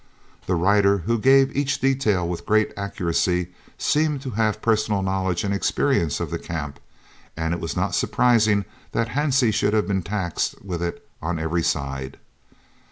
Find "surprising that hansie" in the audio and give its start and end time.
7.93-9.53